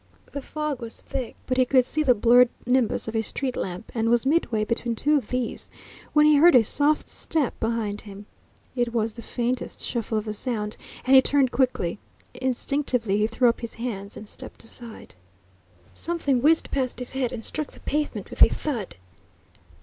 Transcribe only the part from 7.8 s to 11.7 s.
him. It was the faintest shuffle of sound, and he turned